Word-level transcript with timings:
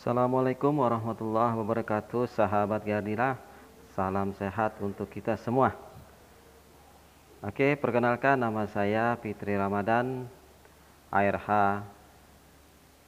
Assalamualaikum 0.00 0.80
warahmatullahi 0.80 1.60
wabarakatuh 1.60 2.24
Sahabat 2.32 2.88
Gardira 2.88 3.36
Salam 3.92 4.32
sehat 4.32 4.80
untuk 4.80 5.04
kita 5.12 5.36
semua. 5.36 5.76
Oke 7.44 7.76
perkenalkan 7.76 8.40
nama 8.40 8.64
saya 8.64 9.20
Fitri 9.20 9.60
Ramadan 9.60 10.24
ARH 11.12 11.84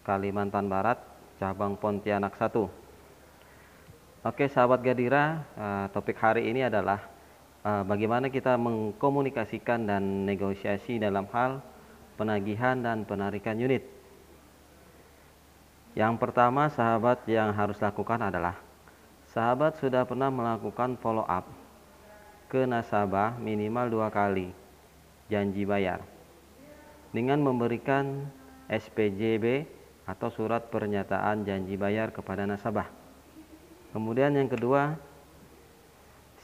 Kalimantan 0.04 0.68
Barat 0.68 1.00
Cabang 1.40 1.80
Pontianak 1.80 2.36
1 2.36 2.60
Oke 4.28 4.52
sahabat 4.52 4.84
Gadira 4.84 5.48
eh, 5.56 5.86
Topik 5.96 6.20
hari 6.20 6.52
ini 6.52 6.60
adalah 6.60 7.08
eh, 7.64 7.82
Bagaimana 7.88 8.28
kita 8.28 8.60
mengkomunikasikan 8.60 9.88
dan 9.88 10.28
negosiasi 10.28 11.00
dalam 11.00 11.24
hal 11.32 11.64
Penagihan 12.20 12.76
dan 12.84 13.08
penarikan 13.08 13.56
unit 13.56 14.01
yang 15.92 16.16
pertama 16.16 16.72
sahabat 16.72 17.24
yang 17.28 17.52
harus 17.52 17.76
lakukan 17.80 18.20
adalah 18.20 18.56
sahabat 19.32 19.76
sudah 19.80 20.04
pernah 20.08 20.32
melakukan 20.32 20.96
follow 21.00 21.24
up 21.28 21.44
ke 22.48 22.64
nasabah 22.68 23.36
minimal 23.40 23.88
dua 23.88 24.08
kali 24.08 24.52
janji 25.28 25.64
bayar 25.64 26.04
dengan 27.12 27.44
memberikan 27.44 28.24
SPJB 28.72 29.68
atau 30.08 30.28
surat 30.32 30.66
pernyataan 30.72 31.46
janji 31.46 31.78
bayar 31.78 32.10
kepada 32.10 32.48
nasabah. 32.48 32.88
Kemudian 33.92 34.32
yang 34.34 34.48
kedua, 34.48 34.96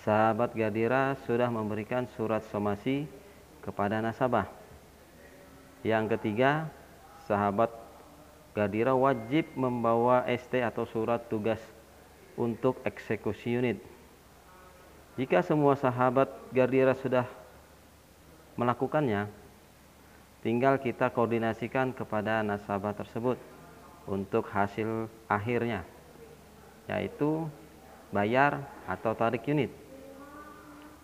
sahabat 0.04 0.52
Gadira 0.52 1.16
sudah 1.24 1.48
memberikan 1.48 2.04
surat 2.14 2.44
somasi 2.52 3.08
kepada 3.64 4.04
nasabah. 4.04 4.46
Yang 5.80 6.18
ketiga, 6.18 6.68
sahabat 7.24 7.72
Gadira 8.56 8.96
wajib 8.96 9.48
membawa 9.54 10.24
ST 10.26 10.58
atau 10.64 10.88
surat 10.88 11.20
tugas 11.28 11.60
untuk 12.38 12.78
eksekusi 12.86 13.58
unit. 13.58 13.78
Jika 15.18 15.42
semua 15.42 15.74
sahabat 15.74 16.30
Gadira 16.54 16.94
sudah 16.94 17.26
melakukannya, 18.54 19.26
tinggal 20.46 20.78
kita 20.78 21.10
koordinasikan 21.10 21.90
kepada 21.90 22.46
nasabah 22.46 22.94
tersebut 22.94 23.34
untuk 24.06 24.46
hasil 24.46 25.10
akhirnya, 25.26 25.82
yaitu 26.86 27.50
bayar 28.14 28.62
atau 28.86 29.12
tarik 29.12 29.42
unit. 29.50 29.74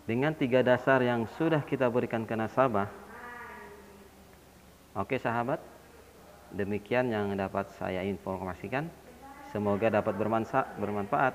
Dengan 0.07 0.37
tiga 0.37 0.63
dasar 0.63 1.03
yang 1.03 1.27
sudah 1.35 1.65
kita 1.67 1.91
berikan 1.91 2.23
ke 2.23 2.39
nasabah, 2.39 2.87
oke 4.95 5.17
sahabat, 5.19 5.59
Demikian 6.55 7.11
yang 7.11 7.35
dapat 7.35 7.67
saya 7.75 8.07
informasikan. 8.07 8.87
Semoga 9.51 9.91
dapat 9.91 10.15
bermanfaat. 10.79 11.35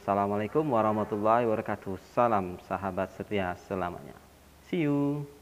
Assalamualaikum 0.00 0.64
warahmatullahi 0.68 1.48
wabarakatuh. 1.48 1.96
Salam 2.12 2.60
sahabat 2.68 3.08
setia 3.16 3.56
selamanya. 3.64 4.16
See 4.68 4.84
you. 4.84 5.39